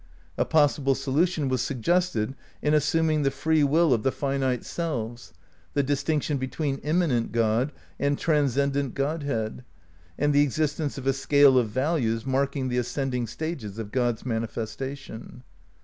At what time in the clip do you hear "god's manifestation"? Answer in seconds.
13.91-15.43